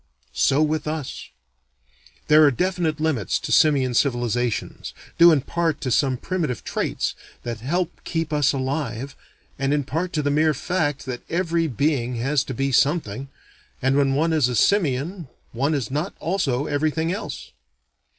So 0.33 0.63
with 0.63 0.87
us. 0.87 1.29
There 2.27 2.43
are 2.43 2.49
definite 2.49 2.99
limits 2.99 3.37
to 3.37 3.51
simian 3.51 3.93
civilizations, 3.93 4.95
due 5.19 5.31
in 5.31 5.41
part 5.41 5.79
to 5.81 5.91
some 5.91 6.17
primitive 6.17 6.63
traits 6.63 7.13
that 7.43 7.59
help 7.59 7.91
keep 8.03 8.33
us 8.33 8.51
alive, 8.51 9.15
and 9.59 9.75
in 9.75 9.83
part 9.83 10.11
to 10.13 10.23
the 10.23 10.31
mere 10.31 10.55
fact 10.55 11.05
that 11.05 11.21
every 11.29 11.67
being 11.67 12.15
has 12.15 12.43
to 12.45 12.53
be 12.55 12.71
something, 12.71 13.29
and 13.79 13.95
when 13.95 14.15
one 14.15 14.33
is 14.33 14.47
a 14.49 14.55
simian 14.55 15.27
one 15.51 15.75
is 15.75 15.91
not 15.91 16.15
also 16.19 16.65
everything 16.65 17.11
else. 17.13 17.51